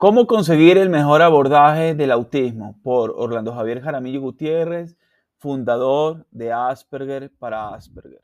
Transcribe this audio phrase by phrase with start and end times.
[0.00, 2.78] ¿Cómo conseguir el mejor abordaje del autismo?
[2.84, 4.96] Por Orlando Javier Jaramillo Gutiérrez,
[5.38, 8.22] fundador de Asperger para Asperger.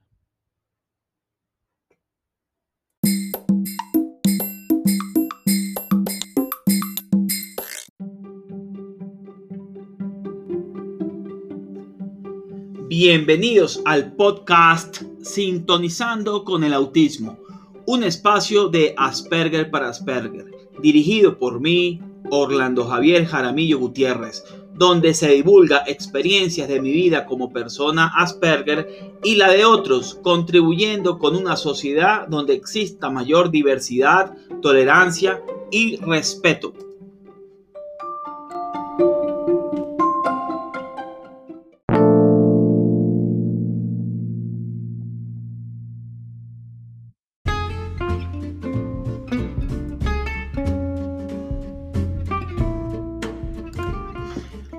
[12.86, 17.36] Bienvenidos al podcast Sintonizando con el Autismo,
[17.84, 20.53] un espacio de Asperger para Asperger,
[20.84, 27.54] dirigido por mí, Orlando Javier Jaramillo Gutiérrez, donde se divulga experiencias de mi vida como
[27.54, 35.42] persona Asperger y la de otros, contribuyendo con una sociedad donde exista mayor diversidad, tolerancia
[35.70, 36.74] y respeto.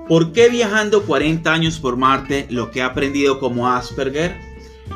[0.08, 4.36] ¿Por qué viajando 40 años por Marte lo que he aprendido como Asperger?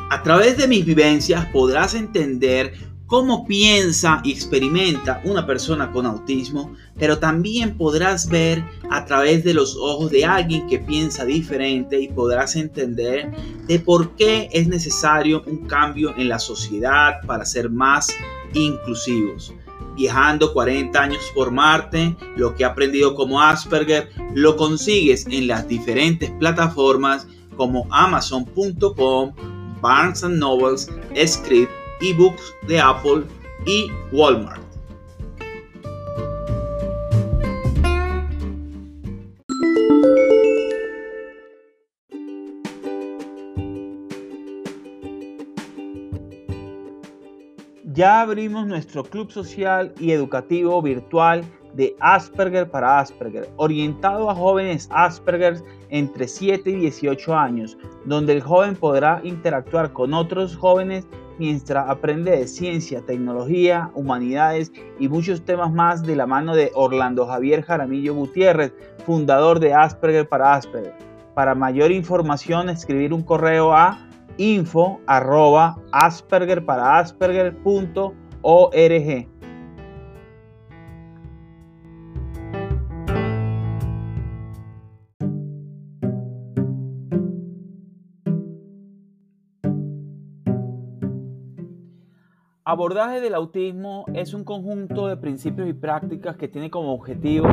[0.09, 2.75] A través de mis vivencias podrás entender
[3.07, 9.53] cómo piensa y experimenta una persona con autismo, pero también podrás ver a través de
[9.53, 13.33] los ojos de alguien que piensa diferente y podrás entender
[13.67, 18.15] de por qué es necesario un cambio en la sociedad para ser más
[18.55, 19.55] inclusivos
[20.01, 25.69] viajando 40 años por Marte, lo que he aprendido como Asperger, lo consigues en las
[25.69, 27.27] diferentes plataformas
[27.59, 29.35] como Amazon.com,
[29.83, 30.89] Barnes Nobles,
[31.27, 31.71] Script,
[32.01, 33.25] eBooks de Apple
[33.67, 34.70] y Walmart.
[47.93, 51.43] Ya abrimos nuestro club social y educativo virtual
[51.75, 58.43] de Asperger para Asperger, orientado a jóvenes Asperger entre 7 y 18 años, donde el
[58.43, 61.09] joven podrá interactuar con otros jóvenes
[61.41, 67.27] mientras aprende de ciencia, tecnología, humanidades y muchos temas más de la mano de Orlando
[67.27, 68.73] Javier Jaramillo Gutiérrez,
[69.05, 70.95] fundador de Asperger para Asperger.
[71.35, 74.10] Para mayor información, escribir un correo a
[74.41, 79.29] info arroba asperger para asperger.org.
[92.65, 97.47] Abordaje del autismo es un conjunto de principios y prácticas que tiene como objetivo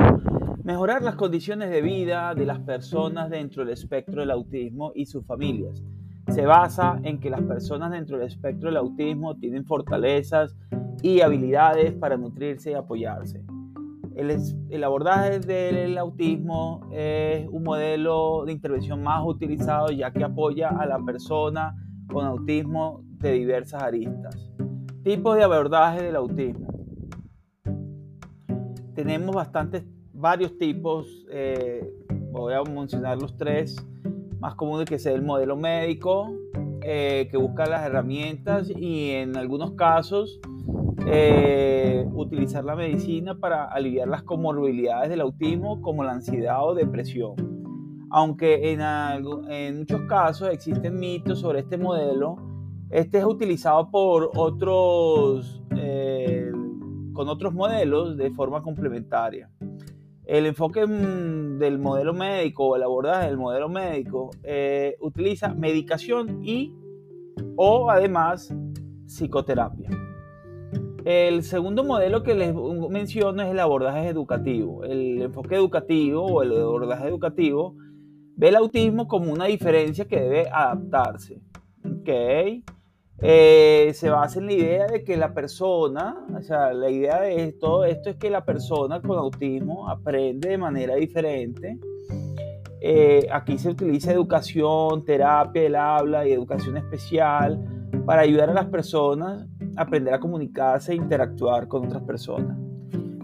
[0.63, 5.25] mejorar las condiciones de vida de las personas dentro del espectro del autismo y sus
[5.25, 5.83] familias
[6.29, 10.55] se basa en que las personas dentro del espectro del autismo tienen fortalezas
[11.01, 13.43] y habilidades para nutrirse y apoyarse.
[14.15, 20.87] El, abordaje del autismo es un modelo de intervención más utilizado ya que apoya a
[20.87, 21.75] la persona
[22.11, 24.51] con autismo de diversas aristas.
[25.03, 26.67] Tipos de abordaje del autismo.
[28.95, 31.87] Tenemos bastantes, varios tipos, eh,
[32.31, 33.75] voy a mencionar los tres
[34.39, 36.31] más común que sea el modelo médico,
[36.81, 40.39] eh, que busca las herramientas y en algunos casos
[41.07, 47.35] eh, utilizar la medicina para aliviar las comorbilidades del autismo como la ansiedad o depresión.
[48.09, 48.81] Aunque en,
[49.49, 52.37] en muchos casos existen mitos sobre este modelo,
[52.89, 56.51] este es utilizado por otros, eh,
[57.13, 59.49] con otros modelos de forma complementaria.
[60.27, 66.43] El enfoque mm, del modelo médico o el abordaje del modelo médico eh, utiliza medicación
[66.43, 66.73] y
[67.55, 68.53] o además
[69.05, 69.89] psicoterapia.
[71.05, 72.53] El segundo modelo que les
[72.89, 74.83] menciono es el abordaje educativo.
[74.83, 77.75] El enfoque educativo o el abordaje educativo
[78.35, 81.41] ve el autismo como una diferencia que debe adaptarse.
[82.01, 82.65] ¿okay?
[83.19, 87.51] Eh, se basa en la idea de que la persona, o sea, la idea de
[87.53, 91.79] todo esto es que la persona con autismo aprende de manera diferente.
[92.79, 97.59] Eh, aquí se utiliza educación, terapia del habla y educación especial
[98.05, 102.55] para ayudar a las personas a aprender a comunicarse e interactuar con otras personas.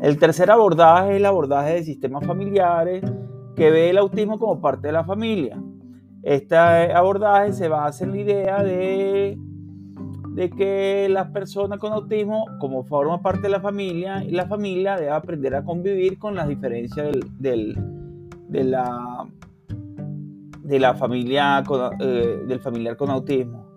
[0.01, 3.03] El tercer abordaje es el abordaje de sistemas familiares
[3.55, 5.61] que ve el autismo como parte de la familia.
[6.23, 9.37] Este abordaje se basa en la idea de
[10.33, 15.11] de que las personas con autismo, como forma parte de la familia, la familia debe
[15.11, 17.77] aprender a convivir con las diferencias del,
[18.49, 19.27] de, la,
[20.63, 21.63] de la familia
[21.99, 23.67] eh, del familiar con autismo.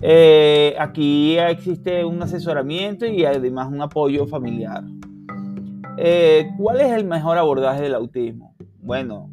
[0.00, 4.82] Eh, aquí existe un asesoramiento y además un apoyo familiar.
[5.98, 8.56] Eh, ¿Cuál es el mejor abordaje del autismo?
[8.80, 9.28] Bueno,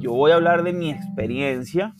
[0.00, 1.94] yo voy a hablar de mi experiencia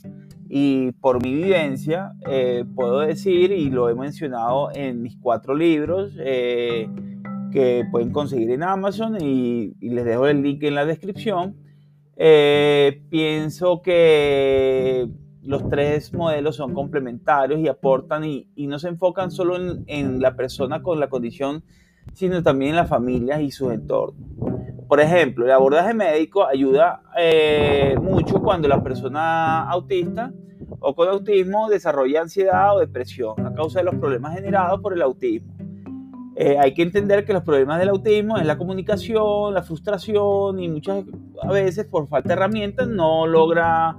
[0.52, 6.12] y por mi vivencia eh, puedo decir, y lo he mencionado en mis cuatro libros,
[6.16, 11.54] que pueden conseguir en Amazon y, les dejo el link en la descripción.
[12.16, 15.08] pienso que
[15.44, 20.34] los tres modelos son complementarios y aportan y, no se enfocan solo en, en, la
[20.34, 21.62] persona con la condición,
[22.12, 24.30] sino también en las familias y sus entornos.
[24.90, 30.32] Por ejemplo, el abordaje médico ayuda eh, mucho cuando la persona autista
[30.78, 35.02] o con autismo desarrolla ansiedad o depresión a causa de los problemas generados por el
[35.02, 35.54] autismo.
[36.36, 40.68] Eh, hay que entender que los problemas del autismo es la comunicación, la frustración y
[40.68, 41.04] muchas
[41.50, 43.96] veces por falta de herramientas no logra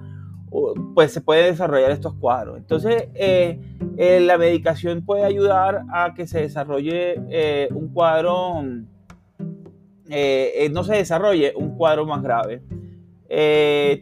[0.95, 2.57] pues se puede desarrollar estos cuadros.
[2.57, 3.57] Entonces, eh,
[3.95, 8.85] eh, la medicación puede ayudar a que se desarrolle un cuadro, no
[10.83, 12.61] se desarrolle un cuadro más grave.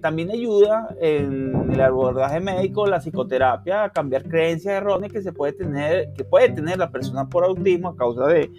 [0.01, 5.53] También ayuda en el abordaje médico, la psicoterapia, a cambiar creencias erróneas que se puede
[5.53, 8.49] tener, que puede tener la persona por autismo a causa de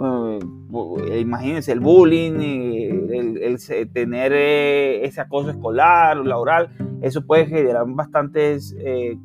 [0.00, 3.58] eh, imagínense el bullying, el,
[3.92, 6.68] tener eh, ese acoso escolar o laboral,
[7.02, 8.76] eso puede generar bastantes...
[8.80, 9.18] Eh,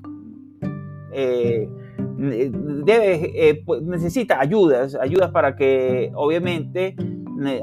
[3.66, 6.96] pues, necesita ayudas, ayudas para que obviamente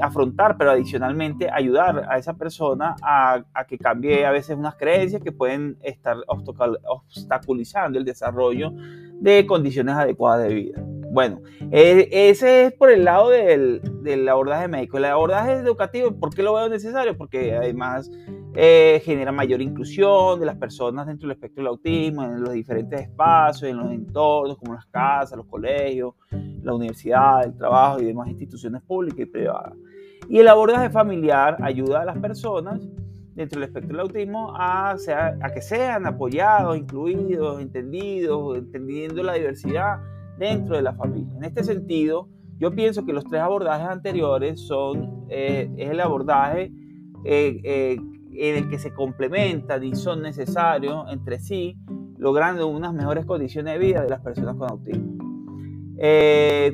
[0.01, 5.31] afrontar, pero adicionalmente ayudar a esa persona a, que cambie a veces unas creencias que
[5.31, 8.71] pueden estar obstaculizando el desarrollo
[9.19, 10.83] de condiciones adecuadas de vida.
[11.11, 11.41] Bueno,
[11.71, 14.97] eh, ese es por el lado del, del, abordaje médico.
[14.97, 17.17] El abordaje educativo, ¿por qué lo veo necesario?
[17.17, 18.09] Porque además
[18.55, 23.01] eh, genera mayor inclusión de las personas dentro del espectro del autismo, en los diferentes
[23.01, 26.13] espacios, en los entornos, como las casas, los colegios,
[26.61, 29.73] la universidad, el trabajo y demás instituciones públicas y privadas.
[30.29, 32.81] Y el abordaje familiar ayuda a las personas
[33.33, 39.99] dentro del espectro del autismo a, a que sean apoyados, incluidos, entendidos, entendiendo la diversidad
[40.37, 41.33] dentro de la familia.
[41.37, 42.27] En este sentido,
[42.61, 46.71] yo pienso que los tres abordajes anteriores son eh, es el abordaje
[47.25, 47.97] eh, eh,
[48.35, 51.77] en el que se complementan y son necesarios entre sí,
[52.17, 55.17] logrando unas mejores condiciones de vida de las personas con autismo.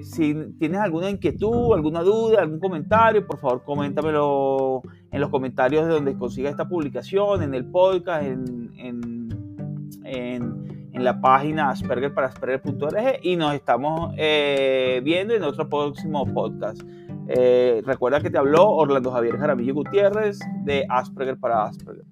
[0.03, 4.81] si tienes alguna inquietud, alguna duda, algún comentario, por favor, coméntamelo
[5.11, 10.67] en los comentarios de donde consiga esta publicación, en el podcast, en, en
[10.97, 16.81] en la página Asperger para Asperger.org y nos estamos eh, viendo en otro próximo podcast.
[17.29, 22.05] Eh, recuerda que te habló Orlando Javier Jaramillo Gutiérrez de Asperger para Asperger.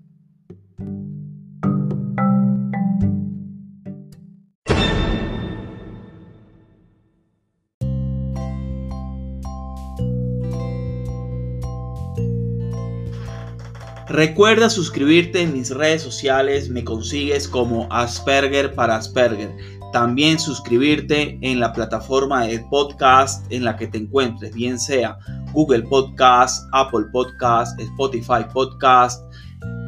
[14.08, 19.50] Recuerda suscribirte en mis redes sociales, me consigues como Asperger para Asperger.
[19.96, 25.18] También suscribirte en la plataforma de podcast en la que te encuentres, bien sea
[25.54, 29.24] Google Podcast, Apple Podcast, Spotify Podcast,